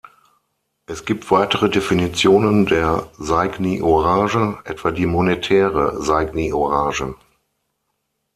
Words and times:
Es 0.87 1.05
gibt 1.05 1.29
weitere 1.29 1.69
Definitionen 1.69 2.65
der 2.65 3.07
Seigniorage, 3.19 4.57
etwa 4.63 4.89
die 4.89 5.05
monetäre 5.05 6.01
Seigniorage. 6.01 7.13